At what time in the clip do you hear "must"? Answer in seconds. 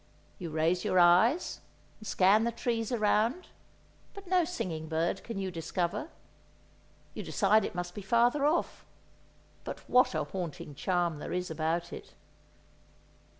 7.75-7.93